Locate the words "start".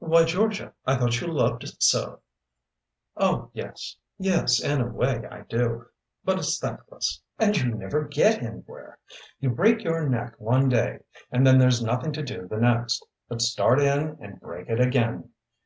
13.40-13.80